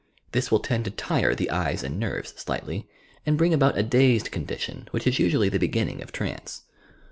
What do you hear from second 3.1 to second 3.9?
and bring about a